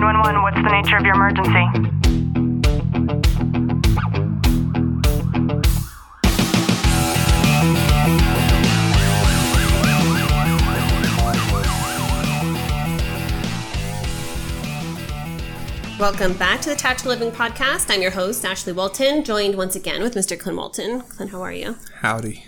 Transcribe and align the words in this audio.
911, 0.00 0.42
what's 0.42 0.56
the 0.56 0.62
nature 0.70 0.96
of 0.96 1.04
your 1.04 1.14
emergency? 1.14 1.50
Welcome 15.98 16.32
back 16.38 16.62
to 16.62 16.70
the 16.70 16.76
Tactical 16.76 17.10
Living 17.10 17.30
Podcast. 17.30 17.90
I'm 17.90 18.00
your 18.00 18.12
host, 18.12 18.42
Ashley 18.42 18.72
Walton, 18.72 19.22
joined 19.22 19.54
once 19.54 19.76
again 19.76 20.02
with 20.02 20.14
Mr. 20.14 20.40
Clint 20.40 20.56
Walton. 20.56 21.02
Clint, 21.02 21.30
how 21.30 21.42
are 21.42 21.52
you? 21.52 21.76
Howdy. 21.96 22.46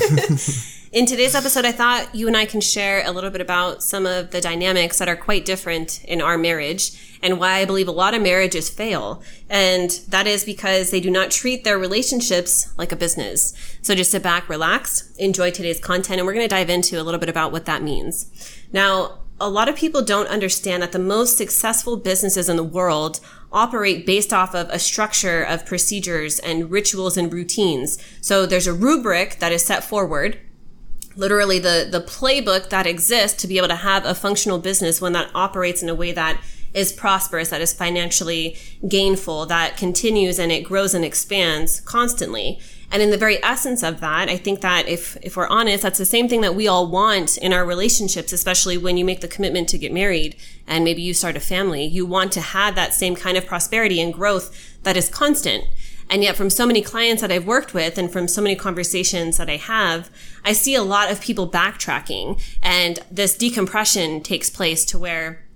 In 0.96 1.04
today's 1.04 1.34
episode, 1.34 1.66
I 1.66 1.72
thought 1.72 2.14
you 2.14 2.26
and 2.26 2.34
I 2.34 2.46
can 2.46 2.62
share 2.62 3.04
a 3.04 3.12
little 3.12 3.28
bit 3.28 3.42
about 3.42 3.82
some 3.82 4.06
of 4.06 4.30
the 4.30 4.40
dynamics 4.40 4.96
that 4.96 5.10
are 5.10 5.14
quite 5.14 5.44
different 5.44 6.02
in 6.04 6.22
our 6.22 6.38
marriage 6.38 7.18
and 7.22 7.38
why 7.38 7.56
I 7.56 7.66
believe 7.66 7.86
a 7.86 7.92
lot 7.92 8.14
of 8.14 8.22
marriages 8.22 8.70
fail. 8.70 9.22
And 9.50 9.90
that 10.08 10.26
is 10.26 10.42
because 10.42 10.90
they 10.90 11.00
do 11.00 11.10
not 11.10 11.30
treat 11.30 11.64
their 11.64 11.78
relationships 11.78 12.72
like 12.78 12.92
a 12.92 12.96
business. 12.96 13.52
So 13.82 13.94
just 13.94 14.10
sit 14.10 14.22
back, 14.22 14.48
relax, 14.48 15.14
enjoy 15.18 15.50
today's 15.50 15.78
content, 15.78 16.18
and 16.18 16.26
we're 16.26 16.32
going 16.32 16.48
to 16.48 16.54
dive 16.54 16.70
into 16.70 16.98
a 16.98 17.04
little 17.04 17.20
bit 17.20 17.28
about 17.28 17.52
what 17.52 17.66
that 17.66 17.82
means. 17.82 18.32
Now, 18.72 19.18
a 19.38 19.50
lot 19.50 19.68
of 19.68 19.76
people 19.76 20.00
don't 20.00 20.28
understand 20.28 20.82
that 20.82 20.92
the 20.92 20.98
most 20.98 21.36
successful 21.36 21.98
businesses 21.98 22.48
in 22.48 22.56
the 22.56 22.64
world 22.64 23.20
operate 23.52 24.06
based 24.06 24.32
off 24.32 24.54
of 24.54 24.70
a 24.70 24.78
structure 24.78 25.42
of 25.42 25.66
procedures 25.66 26.38
and 26.38 26.70
rituals 26.70 27.18
and 27.18 27.30
routines. 27.30 28.02
So 28.22 28.46
there's 28.46 28.66
a 28.66 28.72
rubric 28.72 29.40
that 29.40 29.52
is 29.52 29.62
set 29.62 29.84
forward 29.84 30.38
literally 31.16 31.58
the 31.58 31.88
the 31.90 32.00
playbook 32.00 32.68
that 32.70 32.86
exists 32.86 33.40
to 33.40 33.48
be 33.48 33.58
able 33.58 33.68
to 33.68 33.76
have 33.76 34.04
a 34.04 34.14
functional 34.14 34.58
business 34.58 35.00
one 35.00 35.12
that 35.12 35.30
operates 35.34 35.82
in 35.82 35.88
a 35.88 35.94
way 35.94 36.12
that 36.12 36.40
is 36.74 36.92
prosperous 36.92 37.48
that 37.50 37.60
is 37.60 37.72
financially 37.72 38.56
gainful 38.86 39.46
that 39.46 39.76
continues 39.76 40.38
and 40.38 40.52
it 40.52 40.62
grows 40.62 40.94
and 40.94 41.04
expands 41.04 41.80
constantly. 41.80 42.60
And 42.92 43.02
in 43.02 43.10
the 43.10 43.16
very 43.16 43.42
essence 43.42 43.82
of 43.82 44.00
that 44.00 44.28
i 44.28 44.36
think 44.36 44.60
that 44.60 44.86
if 44.86 45.16
if 45.20 45.36
we're 45.36 45.48
honest 45.48 45.82
that's 45.82 45.98
the 45.98 46.04
same 46.04 46.28
thing 46.28 46.42
that 46.42 46.54
we 46.54 46.68
all 46.68 46.86
want 46.86 47.36
in 47.38 47.52
our 47.52 47.64
relationships 47.64 48.32
especially 48.32 48.78
when 48.78 48.96
you 48.96 49.04
make 49.04 49.20
the 49.22 49.28
commitment 49.28 49.68
to 49.70 49.78
get 49.78 49.92
married 49.92 50.36
and 50.66 50.84
maybe 50.84 51.02
you 51.02 51.14
start 51.14 51.36
a 51.36 51.40
family. 51.40 51.84
You 51.84 52.06
want 52.06 52.32
to 52.32 52.40
have 52.40 52.74
that 52.74 52.92
same 52.92 53.14
kind 53.14 53.36
of 53.36 53.46
prosperity 53.46 54.00
and 54.00 54.12
growth 54.12 54.78
that 54.82 54.96
is 54.96 55.08
constant 55.08 55.64
and 56.08 56.22
yet, 56.22 56.36
from 56.36 56.50
so 56.50 56.66
many 56.66 56.82
clients 56.82 57.20
that 57.22 57.32
I've 57.32 57.46
worked 57.46 57.74
with 57.74 57.98
and 57.98 58.12
from 58.12 58.28
so 58.28 58.40
many 58.40 58.54
conversations 58.54 59.38
that 59.38 59.50
I 59.50 59.56
have, 59.56 60.10
I 60.44 60.52
see 60.52 60.74
a 60.74 60.82
lot 60.82 61.10
of 61.10 61.20
people 61.20 61.48
backtracking 61.48 62.40
and 62.62 63.00
this 63.10 63.36
decompression 63.36 64.20
takes 64.22 64.48
place 64.48 64.84
to 64.86 64.98
where 64.98 65.46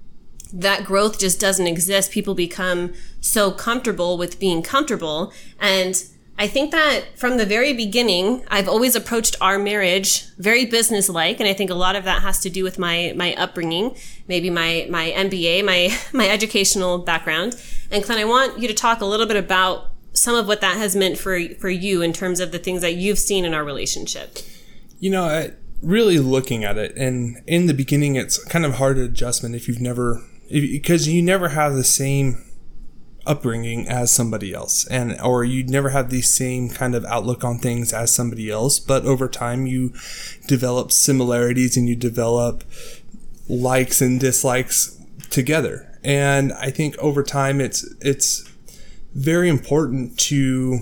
that 0.52 0.84
growth 0.84 1.20
just 1.20 1.40
doesn't 1.40 1.66
exist. 1.66 2.10
People 2.10 2.34
become 2.34 2.92
so 3.20 3.52
comfortable 3.52 4.18
with 4.18 4.40
being 4.40 4.62
comfortable. 4.62 5.32
And 5.60 6.02
I 6.38 6.48
think 6.48 6.70
that 6.72 7.18
from 7.18 7.36
the 7.36 7.44
very 7.44 7.72
beginning, 7.72 8.42
I've 8.48 8.68
always 8.68 8.96
approached 8.96 9.36
our 9.40 9.58
marriage 9.58 10.26
very 10.36 10.64
business-like, 10.64 11.38
and 11.38 11.48
I 11.48 11.52
think 11.52 11.70
a 11.70 11.74
lot 11.74 11.96
of 11.96 12.04
that 12.04 12.22
has 12.22 12.40
to 12.40 12.50
do 12.50 12.64
with 12.64 12.78
my 12.78 13.12
my 13.14 13.34
upbringing, 13.34 13.94
maybe 14.26 14.48
my 14.48 14.86
my 14.88 15.10
MBA, 15.10 15.64
my 15.64 15.96
my 16.12 16.28
educational 16.28 16.98
background. 16.98 17.60
And 17.90 18.02
Clint, 18.02 18.20
I 18.20 18.24
want 18.24 18.58
you 18.58 18.68
to 18.68 18.74
talk 18.74 19.02
a 19.02 19.04
little 19.04 19.26
bit 19.26 19.36
about 19.36 19.89
some 20.20 20.34
of 20.34 20.46
what 20.46 20.60
that 20.60 20.76
has 20.76 20.94
meant 20.94 21.16
for 21.16 21.48
for 21.58 21.70
you 21.70 22.02
in 22.02 22.12
terms 22.12 22.40
of 22.40 22.52
the 22.52 22.58
things 22.58 22.82
that 22.82 22.94
you've 22.94 23.18
seen 23.18 23.46
in 23.46 23.54
our 23.54 23.64
relationship. 23.64 24.38
You 24.98 25.10
know, 25.10 25.24
I, 25.24 25.52
really 25.82 26.18
looking 26.18 26.62
at 26.62 26.76
it, 26.76 26.94
and 26.94 27.42
in 27.46 27.66
the 27.66 27.72
beginning, 27.72 28.16
it's 28.16 28.42
kind 28.44 28.66
of 28.66 28.74
hard 28.74 28.98
adjustment 28.98 29.54
if 29.54 29.66
you've 29.66 29.80
never, 29.80 30.22
because 30.50 31.08
you 31.08 31.22
never 31.22 31.48
have 31.48 31.74
the 31.74 31.84
same 31.84 32.44
upbringing 33.26 33.86
as 33.86 34.10
somebody 34.10 34.54
else 34.54 34.86
and 34.86 35.20
or 35.20 35.44
you 35.44 35.62
never 35.62 35.90
have 35.90 36.08
the 36.08 36.22
same 36.22 36.70
kind 36.70 36.94
of 36.94 37.04
outlook 37.04 37.44
on 37.44 37.58
things 37.58 37.92
as 37.92 38.12
somebody 38.12 38.50
else 38.50 38.78
but 38.80 39.04
over 39.04 39.28
time 39.28 39.66
you 39.66 39.92
develop 40.46 40.90
similarities 40.90 41.76
and 41.76 41.86
you 41.86 41.94
develop 41.94 42.64
likes 43.46 44.00
and 44.00 44.20
dislikes 44.20 44.98
together 45.28 45.98
and 46.02 46.50
i 46.54 46.70
think 46.70 46.96
over 46.96 47.22
time 47.22 47.60
it's 47.60 47.84
it's 48.00 48.49
very 49.14 49.48
important 49.48 50.18
to 50.18 50.80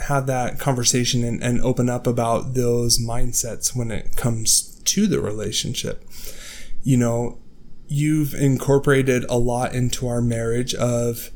have 0.00 0.26
that 0.26 0.58
conversation 0.58 1.24
and, 1.24 1.42
and 1.42 1.60
open 1.60 1.88
up 1.88 2.06
about 2.06 2.54
those 2.54 2.98
mindsets 2.98 3.74
when 3.74 3.90
it 3.90 4.16
comes 4.16 4.80
to 4.84 5.06
the 5.06 5.20
relationship. 5.20 6.04
You 6.82 6.96
know, 6.96 7.38
you've 7.88 8.34
incorporated 8.34 9.24
a 9.28 9.38
lot 9.38 9.74
into 9.74 10.06
our 10.06 10.20
marriage 10.20 10.74
of 10.74 11.30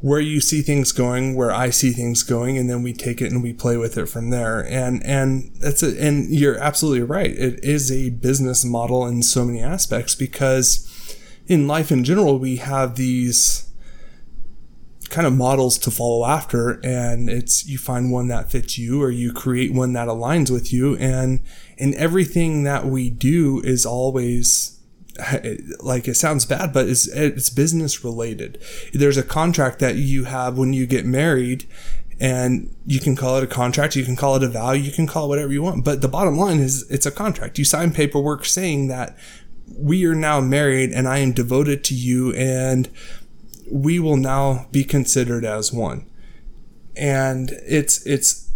where 0.00 0.20
you 0.20 0.40
see 0.40 0.62
things 0.62 0.92
going, 0.92 1.34
where 1.34 1.52
I 1.52 1.70
see 1.70 1.92
things 1.92 2.22
going, 2.22 2.56
and 2.56 2.70
then 2.70 2.82
we 2.82 2.92
take 2.92 3.20
it 3.20 3.30
and 3.30 3.42
we 3.42 3.52
play 3.52 3.76
with 3.76 3.98
it 3.98 4.06
from 4.06 4.30
there. 4.30 4.64
And 4.66 5.04
and 5.04 5.54
that's 5.56 5.82
it. 5.82 5.98
And 5.98 6.30
you're 6.30 6.58
absolutely 6.58 7.02
right. 7.02 7.30
It 7.30 7.62
is 7.62 7.92
a 7.92 8.10
business 8.10 8.64
model 8.64 9.06
in 9.06 9.22
so 9.22 9.44
many 9.44 9.60
aspects 9.60 10.14
because 10.14 10.86
in 11.46 11.68
life 11.68 11.92
in 11.92 12.02
general 12.02 12.38
we 12.38 12.56
have 12.56 12.96
these 12.96 13.69
kind 15.10 15.26
of 15.26 15.32
models 15.32 15.76
to 15.76 15.90
follow 15.90 16.24
after 16.24 16.80
and 16.84 17.28
it's 17.28 17.66
you 17.66 17.76
find 17.76 18.12
one 18.12 18.28
that 18.28 18.50
fits 18.50 18.78
you 18.78 19.02
or 19.02 19.10
you 19.10 19.32
create 19.32 19.72
one 19.72 19.92
that 19.92 20.08
aligns 20.08 20.50
with 20.50 20.72
you 20.72 20.96
and 20.96 21.40
and 21.78 21.94
everything 21.96 22.62
that 22.62 22.86
we 22.86 23.10
do 23.10 23.60
is 23.64 23.84
always 23.84 24.80
like 25.80 26.08
it 26.08 26.14
sounds 26.14 26.44
bad 26.46 26.72
but 26.72 26.88
it's 26.88 27.06
it's 27.08 27.50
business 27.50 28.04
related. 28.04 28.62
There's 28.92 29.16
a 29.16 29.22
contract 29.22 29.78
that 29.80 29.96
you 29.96 30.24
have 30.24 30.56
when 30.56 30.72
you 30.72 30.86
get 30.86 31.04
married 31.04 31.66
and 32.20 32.74
you 32.86 33.00
can 33.00 33.16
call 33.16 33.36
it 33.38 33.44
a 33.44 33.46
contract 33.46 33.96
you 33.96 34.04
can 34.04 34.14
call 34.16 34.36
it 34.36 34.42
a 34.42 34.48
vow 34.48 34.72
you 34.72 34.92
can 34.92 35.06
call 35.06 35.24
it 35.24 35.28
whatever 35.28 35.52
you 35.52 35.62
want 35.62 35.84
but 35.84 36.02
the 36.02 36.08
bottom 36.08 36.36
line 36.36 36.60
is 36.60 36.88
it's 36.90 37.06
a 37.06 37.10
contract. 37.10 37.58
You 37.58 37.64
sign 37.64 37.92
paperwork 37.92 38.44
saying 38.44 38.88
that 38.88 39.16
we 39.76 40.04
are 40.04 40.14
now 40.14 40.40
married 40.40 40.90
and 40.90 41.08
I 41.08 41.18
am 41.18 41.32
devoted 41.32 41.84
to 41.84 41.94
you 41.94 42.32
and 42.34 42.88
we 43.70 43.98
will 43.98 44.16
now 44.16 44.66
be 44.72 44.84
considered 44.84 45.44
as 45.44 45.72
one. 45.72 46.06
And 46.96 47.50
it's 47.66 48.04
it's 48.06 48.50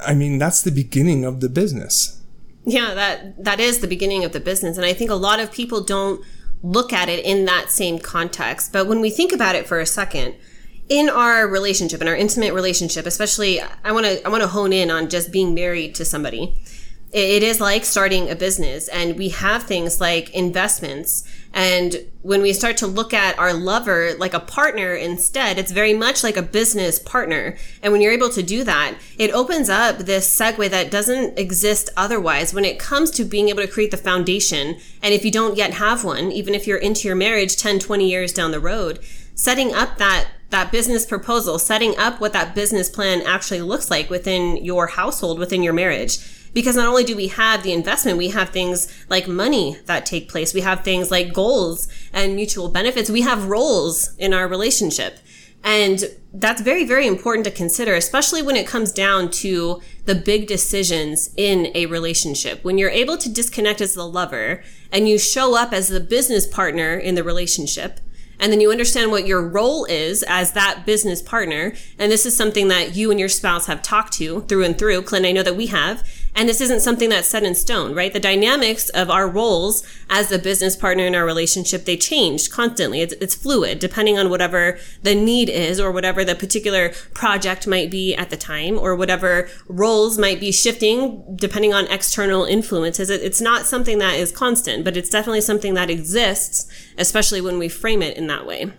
I 0.00 0.14
mean 0.14 0.38
that's 0.38 0.62
the 0.62 0.70
beginning 0.70 1.24
of 1.24 1.40
the 1.40 1.48
business. 1.48 2.20
Yeah, 2.64 2.94
that 2.94 3.42
that 3.44 3.60
is 3.60 3.80
the 3.80 3.88
beginning 3.88 4.24
of 4.24 4.32
the 4.32 4.40
business 4.40 4.76
and 4.76 4.86
I 4.86 4.92
think 4.92 5.10
a 5.10 5.14
lot 5.14 5.40
of 5.40 5.52
people 5.52 5.82
don't 5.82 6.24
look 6.62 6.92
at 6.92 7.08
it 7.08 7.24
in 7.24 7.44
that 7.46 7.70
same 7.70 7.98
context. 7.98 8.72
But 8.72 8.86
when 8.86 9.00
we 9.00 9.10
think 9.10 9.32
about 9.32 9.56
it 9.56 9.66
for 9.66 9.80
a 9.80 9.86
second, 9.86 10.36
in 10.88 11.08
our 11.08 11.48
relationship, 11.48 12.00
in 12.00 12.06
our 12.06 12.14
intimate 12.14 12.52
relationship, 12.52 13.04
especially 13.06 13.60
I 13.84 13.92
want 13.92 14.06
to 14.06 14.24
I 14.24 14.28
want 14.28 14.42
to 14.42 14.48
hone 14.48 14.72
in 14.72 14.90
on 14.90 15.08
just 15.08 15.32
being 15.32 15.54
married 15.54 15.94
to 15.96 16.04
somebody 16.04 16.54
it 17.12 17.42
is 17.42 17.60
like 17.60 17.84
starting 17.84 18.30
a 18.30 18.34
business 18.34 18.88
and 18.88 19.18
we 19.18 19.28
have 19.28 19.64
things 19.64 20.00
like 20.00 20.30
investments 20.30 21.24
and 21.54 21.96
when 22.22 22.40
we 22.40 22.52
start 22.52 22.76
to 22.78 22.86
look 22.86 23.12
at 23.12 23.38
our 23.38 23.52
lover 23.52 24.14
like 24.18 24.32
a 24.32 24.40
partner 24.40 24.94
instead 24.94 25.58
it's 25.58 25.72
very 25.72 25.92
much 25.92 26.22
like 26.22 26.36
a 26.36 26.42
business 26.42 26.98
partner. 26.98 27.56
And 27.82 27.92
when 27.92 28.00
you're 28.00 28.12
able 28.12 28.30
to 28.30 28.42
do 28.42 28.64
that 28.64 28.94
it 29.18 29.32
opens 29.32 29.68
up 29.68 29.98
this 29.98 30.34
segue 30.34 30.70
that 30.70 30.90
doesn't 30.90 31.38
exist 31.38 31.90
otherwise 31.96 32.54
when 32.54 32.64
it 32.64 32.78
comes 32.78 33.10
to 33.12 33.24
being 33.24 33.48
able 33.48 33.62
to 33.62 33.68
create 33.68 33.90
the 33.90 33.96
foundation. 33.96 34.76
And 35.02 35.12
if 35.12 35.24
you 35.24 35.30
don't 35.30 35.56
yet 35.56 35.74
have 35.74 36.04
one 36.04 36.32
even 36.32 36.54
if 36.54 36.66
you're 36.66 36.78
into 36.78 37.08
your 37.08 37.16
marriage 37.16 37.56
10 37.56 37.78
20 37.78 38.08
years 38.08 38.32
down 38.32 38.50
the 38.50 38.60
road 38.60 39.00
setting 39.34 39.74
up 39.74 39.98
that 39.98 40.28
that 40.50 40.70
business 40.70 41.06
proposal 41.06 41.58
setting 41.58 41.96
up 41.96 42.20
what 42.20 42.32
that 42.34 42.54
business 42.54 42.90
plan 42.90 43.22
actually 43.22 43.62
looks 43.62 43.90
like 43.90 44.10
within 44.10 44.62
your 44.62 44.88
household 44.88 45.38
within 45.38 45.62
your 45.62 45.72
marriage 45.72 46.18
because 46.52 46.76
not 46.76 46.88
only 46.88 47.04
do 47.04 47.16
we 47.16 47.28
have 47.28 47.62
the 47.62 47.72
investment, 47.72 48.18
we 48.18 48.28
have 48.28 48.50
things 48.50 49.04
like 49.08 49.26
money 49.26 49.78
that 49.86 50.06
take 50.06 50.28
place. 50.28 50.52
We 50.52 50.60
have 50.60 50.84
things 50.84 51.10
like 51.10 51.32
goals 51.32 51.88
and 52.12 52.36
mutual 52.36 52.68
benefits. 52.68 53.10
We 53.10 53.22
have 53.22 53.48
roles 53.48 54.14
in 54.16 54.34
our 54.34 54.46
relationship. 54.46 55.18
And 55.64 56.04
that's 56.34 56.60
very, 56.60 56.84
very 56.84 57.06
important 57.06 57.44
to 57.44 57.50
consider, 57.50 57.94
especially 57.94 58.42
when 58.42 58.56
it 58.56 58.66
comes 58.66 58.90
down 58.90 59.30
to 59.30 59.80
the 60.06 60.14
big 60.14 60.48
decisions 60.48 61.30
in 61.36 61.70
a 61.74 61.86
relationship. 61.86 62.64
When 62.64 62.78
you're 62.78 62.90
able 62.90 63.16
to 63.18 63.28
disconnect 63.32 63.80
as 63.80 63.94
the 63.94 64.06
lover 64.06 64.62
and 64.90 65.08
you 65.08 65.18
show 65.18 65.56
up 65.56 65.72
as 65.72 65.88
the 65.88 66.00
business 66.00 66.46
partner 66.46 66.96
in 66.96 67.14
the 67.14 67.22
relationship, 67.22 68.00
and 68.40 68.50
then 68.50 68.60
you 68.60 68.72
understand 68.72 69.12
what 69.12 69.26
your 69.26 69.46
role 69.46 69.84
is 69.84 70.24
as 70.24 70.52
that 70.52 70.82
business 70.84 71.22
partner. 71.22 71.74
And 71.96 72.10
this 72.10 72.26
is 72.26 72.36
something 72.36 72.66
that 72.68 72.96
you 72.96 73.12
and 73.12 73.20
your 73.20 73.28
spouse 73.28 73.66
have 73.66 73.82
talked 73.82 74.14
to 74.14 74.40
through 74.42 74.64
and 74.64 74.76
through. 74.76 75.02
Clint, 75.02 75.24
I 75.24 75.30
know 75.30 75.44
that 75.44 75.56
we 75.56 75.66
have. 75.66 76.02
And 76.34 76.48
this 76.48 76.62
isn't 76.62 76.80
something 76.80 77.10
that's 77.10 77.28
set 77.28 77.42
in 77.42 77.54
stone, 77.54 77.94
right? 77.94 78.12
The 78.12 78.18
dynamics 78.18 78.88
of 78.90 79.10
our 79.10 79.28
roles 79.28 79.82
as 80.08 80.28
the 80.28 80.38
business 80.38 80.74
partner 80.76 81.04
in 81.04 81.14
our 81.14 81.26
relationship, 81.26 81.84
they 81.84 81.96
change 81.96 82.50
constantly. 82.50 83.02
It's, 83.02 83.12
it's 83.14 83.34
fluid 83.34 83.78
depending 83.78 84.18
on 84.18 84.30
whatever 84.30 84.78
the 85.02 85.14
need 85.14 85.50
is 85.50 85.78
or 85.78 85.92
whatever 85.92 86.24
the 86.24 86.34
particular 86.34 86.90
project 87.12 87.66
might 87.66 87.90
be 87.90 88.14
at 88.14 88.30
the 88.30 88.36
time 88.38 88.78
or 88.78 88.96
whatever 88.96 89.48
roles 89.68 90.16
might 90.16 90.40
be 90.40 90.52
shifting 90.52 91.22
depending 91.36 91.74
on 91.74 91.86
external 91.88 92.44
influences. 92.44 93.10
It, 93.10 93.20
it's 93.22 93.40
not 93.40 93.66
something 93.66 93.98
that 93.98 94.14
is 94.14 94.32
constant, 94.32 94.84
but 94.84 94.96
it's 94.96 95.10
definitely 95.10 95.42
something 95.42 95.74
that 95.74 95.90
exists, 95.90 96.66
especially 96.96 97.42
when 97.42 97.58
we 97.58 97.68
frame 97.68 98.00
it 98.00 98.16
in 98.16 98.26
that 98.28 98.46
way. 98.46 98.72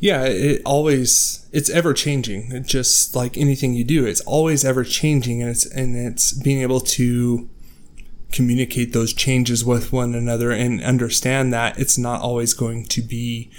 Yeah, 0.00 0.24
it 0.24 0.62
always 0.64 1.46
it's 1.52 1.68
ever 1.68 1.92
changing. 1.92 2.52
It 2.52 2.66
just 2.66 3.14
like 3.14 3.36
anything 3.36 3.74
you 3.74 3.84
do, 3.84 4.06
it's 4.06 4.22
always 4.22 4.64
ever 4.64 4.82
changing, 4.82 5.42
and 5.42 5.50
it's 5.50 5.66
and 5.66 5.94
it's 5.94 6.32
being 6.32 6.62
able 6.62 6.80
to 6.80 7.48
communicate 8.32 8.92
those 8.92 9.12
changes 9.12 9.64
with 9.64 9.92
one 9.92 10.14
another 10.14 10.52
and 10.52 10.82
understand 10.82 11.52
that 11.52 11.78
it's 11.78 11.98
not 11.98 12.22
always 12.22 12.54
going 12.54 12.84
to 12.86 13.02
be 13.02 13.50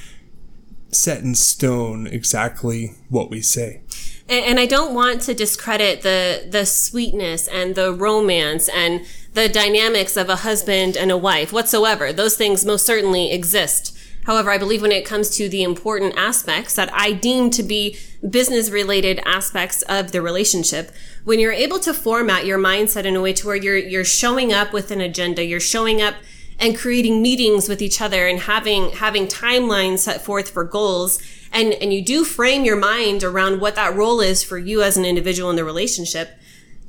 set 0.89 1.21
in 1.21 1.35
stone 1.35 2.07
exactly 2.07 2.95
what 3.09 3.29
we 3.29 3.41
say. 3.41 3.81
And, 4.27 4.45
and 4.45 4.59
I 4.59 4.65
don't 4.65 4.95
want 4.95 5.21
to 5.21 5.33
discredit 5.33 6.01
the 6.01 6.47
the 6.49 6.65
sweetness 6.65 7.47
and 7.47 7.75
the 7.75 7.93
romance 7.93 8.67
and 8.69 9.05
the 9.33 9.47
dynamics 9.47 10.17
of 10.17 10.29
a 10.29 10.38
husband 10.38 10.97
and 10.97 11.11
a 11.11 11.17
wife 11.17 11.53
whatsoever. 11.53 12.11
Those 12.11 12.35
things 12.35 12.65
most 12.65 12.85
certainly 12.85 13.31
exist. 13.31 13.90
However, 14.25 14.51
I 14.51 14.57
believe 14.57 14.81
when 14.81 14.91
it 14.91 15.06
comes 15.06 15.29
to 15.38 15.50
the 15.50 15.63
important 15.63 16.13
aspects 16.15 16.75
that 16.75 16.94
I 16.94 17.13
deem 17.13 17.50
to 17.51 17.63
be 17.63 17.97
business 18.27 18.69
related 18.69 19.19
aspects 19.25 19.81
of 19.83 20.12
the 20.12 20.21
relationship, 20.21 20.91
when 21.23 21.39
you're 21.39 21.51
able 21.51 21.79
to 21.79 21.94
format 21.94 22.45
your 22.45 22.59
mindset 22.59 23.06
in 23.06 23.15
a 23.15 23.21
way 23.21 23.33
to 23.33 23.47
where 23.47 23.56
you're, 23.56 23.77
you're 23.77 24.06
showing 24.06 24.53
up 24.53 24.73
with 24.73 24.91
an 24.91 25.01
agenda, 25.01 25.44
you're 25.44 25.59
showing 25.59 26.01
up 26.01 26.15
and 26.59 26.77
creating 26.77 27.21
meetings 27.21 27.68
with 27.68 27.81
each 27.81 28.00
other 28.00 28.27
and 28.27 28.41
having, 28.41 28.91
having 28.91 29.25
timelines 29.25 30.00
set 30.00 30.24
forth 30.24 30.51
for 30.51 30.63
goals. 30.63 31.21
And, 31.51 31.74
and 31.74 31.91
you 31.91 32.03
do 32.03 32.24
frame 32.24 32.63
your 32.63 32.77
mind 32.77 33.24
around 33.24 33.59
what 33.59 33.75
that 33.75 33.95
role 33.95 34.21
is 34.21 34.44
for 34.44 34.59
you 34.59 34.83
as 34.83 34.95
an 34.95 35.03
individual 35.03 35.50
in 35.50 35.56
the 35.56 35.65
relationship 35.65 36.38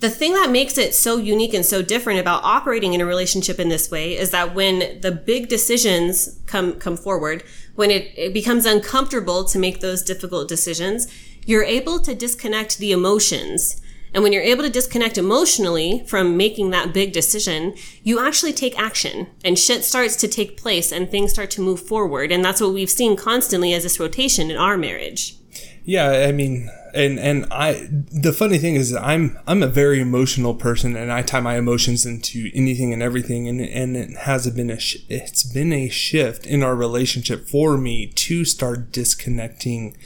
the 0.02 0.10
thing 0.10 0.34
that 0.34 0.50
makes 0.50 0.78
it 0.78 0.96
so 0.96 1.16
unique 1.16 1.54
and 1.54 1.64
so 1.64 1.80
different 1.80 2.18
about 2.18 2.42
operating 2.42 2.92
in 2.92 3.00
a 3.00 3.06
relationship 3.06 3.60
in 3.60 3.68
this 3.68 3.88
way 3.88 4.18
is 4.18 4.32
that 4.32 4.52
when 4.52 5.00
the 5.00 5.12
big 5.12 5.48
decisions 5.48 6.40
come 6.46 6.74
come 6.74 6.96
forward, 6.96 7.44
when 7.76 7.88
it, 7.92 8.12
it 8.16 8.34
becomes 8.34 8.66
uncomfortable 8.66 9.44
to 9.44 9.60
make 9.60 9.78
those 9.78 10.02
difficult 10.02 10.48
decisions, 10.48 11.06
you're 11.46 11.62
able 11.62 12.00
to 12.00 12.16
disconnect 12.16 12.78
the 12.78 12.90
emotions. 12.90 13.80
And 14.12 14.24
when 14.24 14.32
you're 14.32 14.42
able 14.42 14.64
to 14.64 14.70
disconnect 14.70 15.18
emotionally 15.18 16.04
from 16.08 16.36
making 16.36 16.70
that 16.70 16.92
big 16.92 17.12
decision, 17.12 17.74
you 18.02 18.18
actually 18.18 18.52
take 18.52 18.76
action 18.76 19.28
and 19.44 19.56
shit 19.56 19.84
starts 19.84 20.16
to 20.16 20.26
take 20.26 20.60
place 20.60 20.90
and 20.90 21.08
things 21.08 21.30
start 21.30 21.52
to 21.52 21.60
move 21.60 21.80
forward. 21.80 22.32
And 22.32 22.44
that's 22.44 22.60
what 22.60 22.74
we've 22.74 22.90
seen 22.90 23.16
constantly 23.16 23.72
as 23.72 23.84
this 23.84 24.00
rotation 24.00 24.50
in 24.50 24.56
our 24.56 24.76
marriage. 24.76 25.36
Yeah, 25.84 26.26
I 26.28 26.32
mean, 26.32 26.70
and 26.94 27.18
and 27.18 27.46
I 27.50 27.88
the 27.90 28.32
funny 28.32 28.58
thing 28.58 28.74
is 28.74 28.94
I'm 28.94 29.38
I'm 29.46 29.62
a 29.62 29.68
very 29.68 30.00
emotional 30.00 30.54
person 30.54 30.96
and 30.96 31.12
I 31.12 31.22
tie 31.22 31.40
my 31.40 31.56
emotions 31.56 32.04
into 32.04 32.50
anything 32.54 32.92
and 32.92 33.02
everything 33.02 33.48
and 33.48 33.60
and 33.60 33.96
it 33.96 34.16
has 34.18 34.48
been 34.50 34.70
a 34.70 34.78
sh- 34.78 35.04
it's 35.08 35.42
been 35.42 35.72
a 35.72 35.88
shift 35.88 36.46
in 36.46 36.62
our 36.62 36.76
relationship 36.76 37.48
for 37.48 37.76
me 37.76 38.08
to 38.08 38.44
start 38.44 38.92
disconnecting 38.92 39.96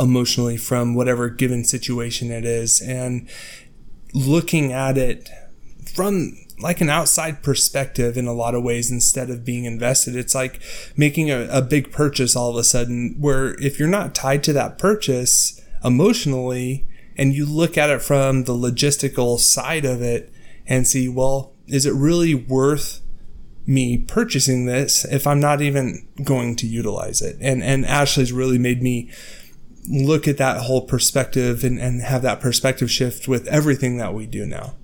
emotionally 0.00 0.56
from 0.56 0.94
whatever 0.94 1.28
given 1.28 1.64
situation 1.64 2.30
it 2.30 2.44
is 2.44 2.80
and 2.80 3.28
looking 4.14 4.72
at 4.72 4.96
it 4.98 5.28
from 5.94 6.36
like 6.58 6.80
an 6.80 6.88
outside 6.88 7.42
perspective 7.42 8.16
in 8.16 8.26
a 8.26 8.32
lot 8.32 8.54
of 8.54 8.62
ways 8.62 8.90
instead 8.90 9.30
of 9.30 9.44
being 9.44 9.64
invested. 9.64 10.14
It's 10.14 10.34
like 10.34 10.60
making 10.96 11.30
a, 11.30 11.48
a 11.50 11.60
big 11.60 11.90
purchase 11.90 12.36
all 12.36 12.50
of 12.50 12.56
a 12.56 12.64
sudden 12.64 13.16
where 13.18 13.60
if 13.60 13.78
you're 13.78 13.88
not 13.88 14.14
tied 14.14 14.44
to 14.44 14.52
that 14.52 14.78
purchase, 14.78 15.60
emotionally 15.84 16.86
and 17.16 17.34
you 17.34 17.46
look 17.46 17.76
at 17.76 17.90
it 17.90 18.02
from 18.02 18.44
the 18.44 18.54
logistical 18.54 19.38
side 19.38 19.84
of 19.84 20.00
it 20.02 20.32
and 20.66 20.86
see, 20.86 21.08
well, 21.08 21.52
is 21.66 21.86
it 21.86 21.94
really 21.94 22.34
worth 22.34 23.00
me 23.66 23.96
purchasing 23.98 24.66
this 24.66 25.04
if 25.04 25.26
I'm 25.26 25.40
not 25.40 25.60
even 25.60 26.06
going 26.24 26.56
to 26.56 26.66
utilize 26.66 27.20
it? 27.20 27.36
And 27.40 27.62
and 27.62 27.84
Ashley's 27.84 28.32
really 28.32 28.58
made 28.58 28.82
me 28.82 29.10
look 29.88 30.28
at 30.28 30.38
that 30.38 30.62
whole 30.62 30.82
perspective 30.82 31.64
and, 31.64 31.78
and 31.78 32.02
have 32.02 32.22
that 32.22 32.40
perspective 32.40 32.90
shift 32.90 33.26
with 33.26 33.46
everything 33.48 33.96
that 33.98 34.14
we 34.14 34.26
do 34.26 34.46
now. 34.46 34.74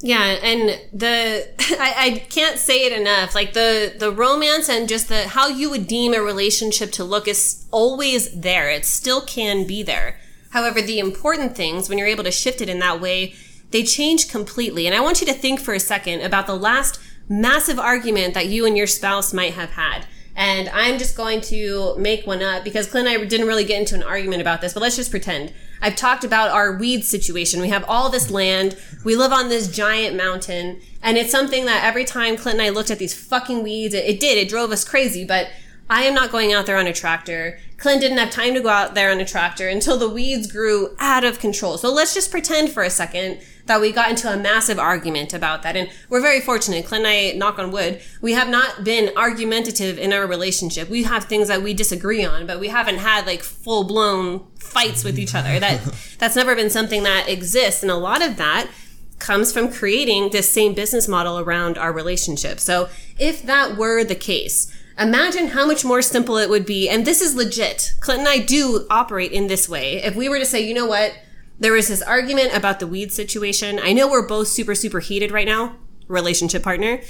Yeah, 0.00 0.24
and 0.42 0.80
the 0.92 1.48
I, 1.78 1.94
I 1.96 2.10
can't 2.28 2.58
say 2.58 2.84
it 2.84 2.92
enough. 2.92 3.34
Like 3.34 3.52
the 3.52 3.94
the 3.96 4.10
romance 4.10 4.68
and 4.68 4.88
just 4.88 5.08
the 5.08 5.28
how 5.28 5.48
you 5.48 5.70
would 5.70 5.86
deem 5.86 6.12
a 6.12 6.20
relationship 6.20 6.90
to 6.92 7.04
look 7.04 7.28
is 7.28 7.66
always 7.70 8.32
there. 8.32 8.68
It 8.68 8.84
still 8.84 9.20
can 9.20 9.66
be 9.66 9.82
there. 9.82 10.18
However, 10.52 10.80
the 10.80 10.98
important 10.98 11.56
things, 11.56 11.88
when 11.88 11.98
you're 11.98 12.06
able 12.06 12.24
to 12.24 12.30
shift 12.30 12.60
it 12.60 12.68
in 12.68 12.78
that 12.78 13.00
way, 13.00 13.34
they 13.70 13.82
change 13.82 14.28
completely. 14.28 14.86
And 14.86 14.94
I 14.94 15.00
want 15.00 15.20
you 15.20 15.26
to 15.26 15.32
think 15.32 15.60
for 15.60 15.74
a 15.74 15.80
second 15.80 16.20
about 16.20 16.46
the 16.46 16.56
last 16.56 17.00
massive 17.28 17.78
argument 17.78 18.34
that 18.34 18.46
you 18.46 18.66
and 18.66 18.76
your 18.76 18.86
spouse 18.86 19.32
might 19.32 19.54
have 19.54 19.70
had. 19.70 20.06
And 20.34 20.68
I'm 20.70 20.98
just 20.98 21.16
going 21.16 21.40
to 21.42 21.94
make 21.98 22.26
one 22.26 22.42
up 22.42 22.64
because 22.64 22.86
Clint 22.86 23.06
and 23.06 23.22
I 23.22 23.24
didn't 23.24 23.46
really 23.46 23.64
get 23.64 23.80
into 23.80 23.94
an 23.94 24.02
argument 24.02 24.40
about 24.40 24.60
this, 24.60 24.72
but 24.72 24.80
let's 24.80 24.96
just 24.96 25.10
pretend. 25.10 25.52
I've 25.80 25.96
talked 25.96 26.24
about 26.24 26.50
our 26.50 26.76
weed 26.76 27.02
situation. 27.02 27.60
We 27.60 27.68
have 27.68 27.84
all 27.88 28.08
this 28.08 28.30
land. 28.30 28.76
We 29.04 29.16
live 29.16 29.32
on 29.32 29.48
this 29.48 29.68
giant 29.68 30.16
mountain. 30.16 30.80
And 31.02 31.16
it's 31.16 31.30
something 31.30 31.64
that 31.66 31.84
every 31.84 32.04
time 32.04 32.36
Clint 32.36 32.58
and 32.58 32.66
I 32.66 32.70
looked 32.70 32.90
at 32.90 32.98
these 32.98 33.14
fucking 33.14 33.62
weeds, 33.62 33.94
it, 33.94 34.04
it 34.04 34.20
did. 34.20 34.38
It 34.38 34.48
drove 34.48 34.70
us 34.70 34.84
crazy. 34.84 35.24
But 35.24 35.48
I 35.90 36.04
am 36.04 36.14
not 36.14 36.30
going 36.30 36.52
out 36.52 36.66
there 36.66 36.78
on 36.78 36.86
a 36.86 36.92
tractor. 36.92 37.58
Clint 37.82 38.00
didn't 38.00 38.18
have 38.18 38.30
time 38.30 38.54
to 38.54 38.60
go 38.60 38.68
out 38.68 38.94
there 38.94 39.10
on 39.10 39.18
a 39.18 39.24
tractor 39.24 39.68
until 39.68 39.98
the 39.98 40.08
weeds 40.08 40.46
grew 40.46 40.94
out 41.00 41.24
of 41.24 41.40
control. 41.40 41.76
So 41.76 41.92
let's 41.92 42.14
just 42.14 42.30
pretend 42.30 42.70
for 42.70 42.84
a 42.84 42.90
second 42.90 43.40
that 43.66 43.80
we 43.80 43.90
got 43.90 44.08
into 44.08 44.32
a 44.32 44.36
massive 44.36 44.78
argument 44.78 45.34
about 45.34 45.64
that. 45.64 45.74
And 45.74 45.90
we're 46.08 46.20
very 46.20 46.40
fortunate. 46.40 46.84
Clint 46.84 47.04
and 47.04 47.12
I, 47.12 47.36
knock 47.36 47.58
on 47.58 47.72
wood, 47.72 48.00
we 48.20 48.34
have 48.34 48.48
not 48.48 48.84
been 48.84 49.10
argumentative 49.16 49.98
in 49.98 50.12
our 50.12 50.28
relationship. 50.28 50.88
We 50.88 51.02
have 51.02 51.24
things 51.24 51.48
that 51.48 51.62
we 51.62 51.74
disagree 51.74 52.24
on, 52.24 52.46
but 52.46 52.60
we 52.60 52.68
haven't 52.68 52.98
had 52.98 53.26
like 53.26 53.42
full 53.42 53.82
blown 53.82 54.46
fights 54.60 55.02
with 55.02 55.18
each 55.18 55.34
other. 55.34 55.58
That, 55.58 55.80
that's 56.18 56.36
never 56.36 56.54
been 56.54 56.70
something 56.70 57.02
that 57.02 57.28
exists. 57.28 57.82
And 57.82 57.90
a 57.90 57.96
lot 57.96 58.22
of 58.22 58.36
that 58.36 58.70
comes 59.18 59.52
from 59.52 59.72
creating 59.72 60.30
this 60.30 60.48
same 60.48 60.72
business 60.72 61.08
model 61.08 61.40
around 61.40 61.76
our 61.78 61.92
relationship. 61.92 62.60
So 62.60 62.88
if 63.18 63.42
that 63.42 63.76
were 63.76 64.04
the 64.04 64.14
case, 64.14 64.72
Imagine 65.02 65.48
how 65.48 65.66
much 65.66 65.84
more 65.84 66.00
simple 66.00 66.36
it 66.36 66.48
would 66.48 66.64
be. 66.64 66.88
And 66.88 67.04
this 67.04 67.20
is 67.20 67.34
legit. 67.34 67.94
Clint 67.98 68.20
and 68.20 68.28
I 68.28 68.38
do 68.38 68.86
operate 68.88 69.32
in 69.32 69.48
this 69.48 69.68
way. 69.68 69.96
If 69.96 70.14
we 70.14 70.28
were 70.28 70.38
to 70.38 70.46
say, 70.46 70.60
you 70.60 70.74
know 70.74 70.86
what? 70.86 71.12
There 71.58 71.72
was 71.72 71.88
this 71.88 72.02
argument 72.02 72.54
about 72.54 72.78
the 72.78 72.86
weed 72.86 73.12
situation. 73.12 73.80
I 73.82 73.92
know 73.92 74.08
we're 74.08 74.26
both 74.26 74.46
super, 74.46 74.76
super 74.76 75.00
heated 75.00 75.32
right 75.32 75.46
now, 75.46 75.76
relationship 76.06 76.62
partner. 76.62 77.00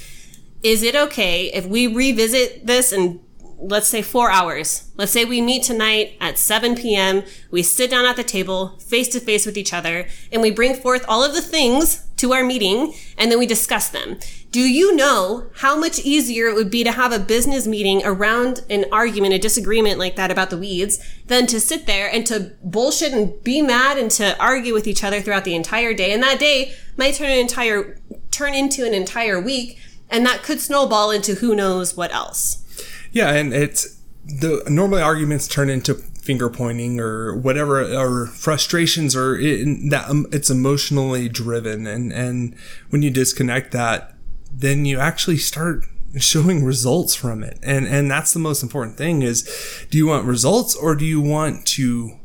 Is 0.62 0.82
it 0.82 0.96
okay 0.96 1.52
if 1.52 1.66
we 1.66 1.86
revisit 1.86 2.66
this 2.66 2.92
and 2.92 3.20
let's 3.62 3.88
say, 3.88 4.02
four 4.02 4.30
hours? 4.30 4.90
Let's 4.96 5.12
say 5.12 5.24
we 5.24 5.40
meet 5.40 5.62
tonight 5.62 6.16
at 6.20 6.38
7 6.38 6.74
p.m. 6.74 7.22
We 7.50 7.62
sit 7.62 7.90
down 7.90 8.04
at 8.04 8.16
the 8.16 8.24
table, 8.24 8.78
face 8.78 9.08
to 9.10 9.20
face 9.20 9.46
with 9.46 9.56
each 9.56 9.72
other, 9.72 10.08
and 10.32 10.42
we 10.42 10.50
bring 10.50 10.74
forth 10.74 11.04
all 11.08 11.22
of 11.22 11.34
the 11.34 11.40
things 11.40 12.06
to 12.22 12.32
our 12.32 12.44
meeting, 12.44 12.94
and 13.18 13.30
then 13.30 13.38
we 13.38 13.46
discuss 13.46 13.88
them. 13.88 14.18
Do 14.52 14.60
you 14.60 14.94
know 14.94 15.50
how 15.56 15.76
much 15.76 15.98
easier 15.98 16.46
it 16.46 16.54
would 16.54 16.70
be 16.70 16.84
to 16.84 16.92
have 16.92 17.12
a 17.12 17.18
business 17.18 17.66
meeting 17.66 18.00
around 18.04 18.64
an 18.70 18.84
argument, 18.92 19.34
a 19.34 19.38
disagreement 19.38 19.98
like 19.98 20.14
that 20.16 20.30
about 20.30 20.50
the 20.50 20.56
weeds, 20.56 21.00
than 21.26 21.46
to 21.48 21.58
sit 21.58 21.86
there 21.86 22.08
and 22.08 22.24
to 22.26 22.52
bullshit 22.62 23.12
and 23.12 23.42
be 23.42 23.60
mad 23.60 23.98
and 23.98 24.10
to 24.12 24.38
argue 24.38 24.72
with 24.72 24.86
each 24.86 25.02
other 25.02 25.20
throughout 25.20 25.44
the 25.44 25.56
entire 25.56 25.92
day? 25.94 26.12
And 26.12 26.22
that 26.22 26.38
day 26.38 26.74
might 26.96 27.14
turn 27.14 27.30
an 27.30 27.38
entire 27.38 27.98
turn 28.30 28.54
into 28.54 28.86
an 28.86 28.94
entire 28.94 29.40
week, 29.40 29.78
and 30.08 30.24
that 30.24 30.42
could 30.42 30.60
snowball 30.60 31.10
into 31.10 31.34
who 31.34 31.56
knows 31.56 31.96
what 31.96 32.14
else. 32.14 32.64
Yeah, 33.10 33.32
and 33.32 33.52
it's 33.52 34.00
the 34.24 34.62
normally 34.68 35.02
arguments 35.02 35.48
turn 35.48 35.68
into 35.68 36.02
finger 36.22 36.48
pointing 36.48 37.00
or 37.00 37.36
whatever 37.36 37.82
or 37.82 38.26
frustrations 38.28 39.14
or 39.14 39.36
that 39.36 40.04
um, 40.08 40.24
it's 40.32 40.48
emotionally 40.48 41.28
driven 41.28 41.84
and 41.84 42.12
and 42.12 42.54
when 42.90 43.02
you 43.02 43.10
disconnect 43.10 43.72
that 43.72 44.14
then 44.52 44.84
you 44.84 44.98
actually 44.98 45.36
start 45.36 45.84
showing 46.18 46.64
results 46.64 47.14
from 47.14 47.42
it. 47.42 47.58
And 47.62 47.86
and 47.86 48.10
that's 48.10 48.32
the 48.32 48.38
most 48.38 48.62
important 48.62 48.96
thing 48.96 49.22
is 49.22 49.86
do 49.90 49.98
you 49.98 50.06
want 50.06 50.26
results 50.26 50.74
or 50.74 50.94
do 50.94 51.04
you 51.04 51.20
want 51.20 51.66
to 51.68 52.18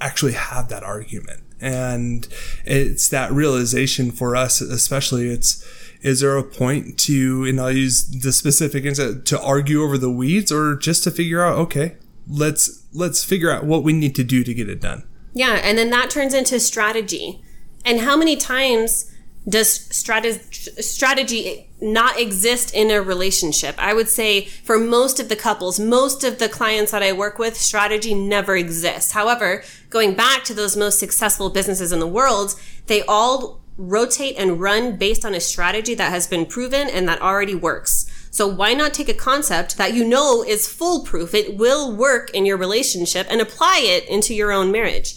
actually 0.00 0.32
have 0.32 0.68
that 0.68 0.82
argument? 0.82 1.42
And 1.60 2.28
it's 2.64 3.08
that 3.08 3.32
realization 3.32 4.10
for 4.10 4.36
us 4.36 4.60
especially 4.60 5.28
it's 5.28 5.64
is 6.00 6.20
there 6.20 6.36
a 6.36 6.44
point 6.44 6.98
to 7.00 7.44
and 7.44 7.60
I'll 7.60 7.72
use 7.72 8.06
the 8.06 8.32
specific 8.32 8.84
instance 8.84 9.28
to 9.30 9.40
argue 9.40 9.82
over 9.82 9.98
the 9.98 10.10
weeds 10.10 10.52
or 10.52 10.76
just 10.76 11.04
to 11.04 11.10
figure 11.10 11.42
out 11.44 11.58
okay, 11.58 11.96
let's 12.28 12.77
let's 12.92 13.24
figure 13.24 13.50
out 13.50 13.64
what 13.64 13.82
we 13.82 13.92
need 13.92 14.14
to 14.16 14.24
do 14.24 14.44
to 14.44 14.54
get 14.54 14.68
it 14.68 14.80
done. 14.80 15.08
Yeah, 15.34 15.60
and 15.62 15.76
then 15.76 15.90
that 15.90 16.10
turns 16.10 16.34
into 16.34 16.58
strategy. 16.58 17.42
And 17.84 18.00
how 18.00 18.16
many 18.16 18.36
times 18.36 19.14
does 19.48 19.70
strategy 19.94 20.40
strategy 20.82 21.70
not 21.80 22.18
exist 22.18 22.74
in 22.74 22.90
a 22.90 23.00
relationship? 23.00 23.74
I 23.78 23.94
would 23.94 24.08
say 24.08 24.44
for 24.44 24.78
most 24.78 25.20
of 25.20 25.28
the 25.28 25.36
couples, 25.36 25.78
most 25.80 26.24
of 26.24 26.38
the 26.38 26.48
clients 26.48 26.92
that 26.92 27.02
I 27.02 27.12
work 27.12 27.38
with, 27.38 27.56
strategy 27.56 28.14
never 28.14 28.56
exists. 28.56 29.12
However, 29.12 29.62
going 29.90 30.14
back 30.14 30.44
to 30.44 30.54
those 30.54 30.76
most 30.76 30.98
successful 30.98 31.50
businesses 31.50 31.92
in 31.92 32.00
the 32.00 32.06
world, 32.06 32.54
they 32.86 33.02
all 33.02 33.60
rotate 33.76 34.34
and 34.36 34.60
run 34.60 34.96
based 34.96 35.24
on 35.24 35.34
a 35.34 35.40
strategy 35.40 35.94
that 35.94 36.10
has 36.10 36.26
been 36.26 36.44
proven 36.44 36.88
and 36.88 37.08
that 37.08 37.22
already 37.22 37.54
works. 37.54 38.07
So 38.38 38.46
why 38.46 38.72
not 38.72 38.94
take 38.94 39.08
a 39.08 39.14
concept 39.14 39.78
that 39.78 39.94
you 39.94 40.04
know 40.04 40.44
is 40.44 40.68
foolproof? 40.68 41.34
It 41.34 41.56
will 41.56 41.92
work 41.92 42.30
in 42.30 42.46
your 42.46 42.56
relationship 42.56 43.26
and 43.28 43.40
apply 43.40 43.80
it 43.82 44.08
into 44.08 44.32
your 44.32 44.52
own 44.52 44.70
marriage. 44.70 45.16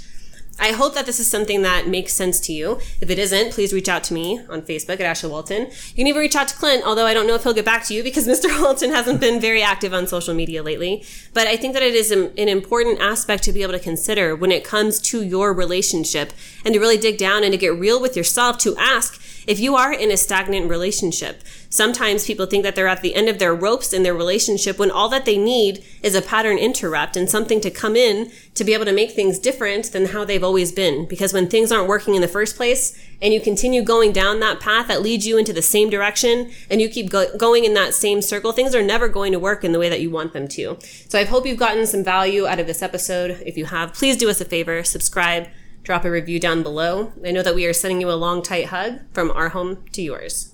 I 0.60 0.72
hope 0.72 0.96
that 0.96 1.06
this 1.06 1.20
is 1.20 1.30
something 1.30 1.62
that 1.62 1.88
makes 1.88 2.14
sense 2.14 2.40
to 2.42 2.52
you. 2.52 2.80
If 3.00 3.12
it 3.12 3.20
isn't, 3.20 3.52
please 3.52 3.74
reach 3.74 3.88
out 3.88 4.04
to 4.06 4.16
me 4.16 4.40
on 4.50 4.64
Facebook 4.64 5.00
at 5.00 5.02
Ashley 5.02 5.30
Walton. 5.30 5.68
You 5.68 5.96
can 5.96 6.08
even 6.08 6.20
reach 6.20 6.36
out 6.36 6.48
to 6.48 6.56
Clint, 6.56 6.84
although 6.84 7.06
I 7.06 7.14
don't 7.14 7.28
know 7.28 7.36
if 7.36 7.44
he'll 7.44 7.54
get 7.54 7.64
back 7.64 7.86
to 7.86 7.94
you 7.94 8.02
because 8.02 8.28
Mr. 8.44 8.60
Walton 8.60 8.90
hasn't 8.90 9.20
been 9.20 9.40
very 9.40 9.62
active 9.62 9.94
on 9.94 10.08
social 10.08 10.34
media 10.34 10.64
lately. 10.64 11.04
But 11.32 11.46
I 11.46 11.58
think 11.58 11.76
that 11.76 11.84
it 11.84 11.94
is 11.94 12.10
an 12.10 12.32
important 12.36 13.00
aspect 13.02 13.44
to 13.44 13.54
be 13.54 13.62
able 13.62 13.74
to 13.74 13.80
consider 13.80 14.36
when 14.36 14.52
it 14.52 14.64
comes 14.64 15.00
to 15.02 15.24
your 15.24 15.54
relationship 15.54 16.34
and 16.66 16.74
to 16.74 16.80
really 16.80 16.98
dig 16.98 17.20
down 17.20 17.44
and 17.44 17.52
to 17.52 17.58
get 17.60 17.76
real 17.76 18.02
with 18.02 18.18
yourself 18.18 18.58
to 18.60 18.76
ask 18.78 19.21
if 19.48 19.60
you 19.60 19.76
are 19.76 19.94
in 19.94 20.12
a 20.12 20.18
stagnant 20.18 20.70
relationship. 20.70 21.42
Sometimes 21.70 22.26
people 22.26 22.46
think 22.46 22.64
that 22.64 22.76
they're 22.76 22.88
at 22.88 23.02
the 23.02 23.16
end 23.16 23.30
of 23.30 23.40
their 23.40 23.56
ropes 23.56 23.94
in 23.94 24.04
their 24.04 24.14
relationship 24.14 24.78
when 24.78 24.92
all 24.92 25.08
that 25.10 25.26
they 25.26 25.38
need 25.38 25.84
is 26.04 26.16
a 26.16 26.22
pattern 26.22 26.58
interrupt 26.58 27.16
and 27.16 27.30
something 27.30 27.62
to 27.62 27.72
come 27.72 27.96
in 27.96 28.32
to 28.56 28.64
be 28.64 28.74
able 28.74 28.86
to 28.86 28.92
make 28.92 29.12
things 29.12 29.40
different 29.40 29.92
than 29.94 30.08
how 30.08 30.26
they've 30.26 30.44
always 30.44 30.72
been. 30.72 31.06
Because 31.06 31.32
when 31.34 31.48
things 31.48 31.72
aren't 31.72 31.88
working 31.88 32.16
in 32.16 32.22
the 32.22 32.28
first 32.28 32.58
place 32.58 33.00
and 33.22 33.34
you 33.34 33.40
continue 33.40 33.84
going 33.84 34.12
down 34.12 34.40
that 34.42 34.60
path 34.60 34.88
that 34.88 35.02
leads 35.02 35.26
you 35.26 35.38
into 35.38 35.54
the 35.54 35.62
same 35.62 35.90
direction 35.90 36.52
and 36.70 36.82
you 36.82 36.90
keep 36.90 37.10
go- 37.10 37.36
going 37.38 37.64
in 37.64 37.74
that 37.76 37.94
same 37.94 38.22
circle, 38.22 38.52
things 38.52 38.76
are 38.76 38.84
never 38.84 39.08
going 39.08 39.32
to 39.32 39.40
work 39.40 39.64
in 39.64 39.72
the 39.72 39.80
way 39.80 39.88
that 39.88 40.02
you 40.02 40.10
want 40.10 40.34
them 40.34 40.48
to. 40.50 40.78
So 41.08 41.18
I 41.18 41.24
hope 41.24 41.46
you've 41.46 41.58
gotten 41.58 41.88
some 41.88 42.04
value 42.04 42.46
out 42.46 42.60
of 42.60 42.68
this 42.68 42.82
episode. 42.82 43.42
If 43.46 43.58
you 43.58 43.66
have, 43.66 43.94
please 43.94 44.18
do 44.18 44.30
us 44.30 44.42
a 44.42 44.46
favor, 44.46 44.84
subscribe, 44.84 45.48
drop 45.84 46.06
a 46.06 46.12
review 46.12 46.40
down 46.40 46.64
below. 46.64 47.14
I 47.26 47.32
know 47.32 47.44
that 47.44 47.56
we 47.56 47.66
are 47.66 47.74
sending 47.74 48.02
you 48.02 48.12
a 48.12 48.14
long, 48.14 48.42
tight 48.42 48.68
hug 48.68 49.00
from 49.14 49.32
our 49.32 49.50
home 49.50 49.84
to 49.94 50.02
yours. 50.02 50.54